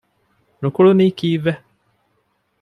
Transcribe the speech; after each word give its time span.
ނުކުޅުނީ 0.61 1.05
ކީއްވެ؟ 1.17 1.53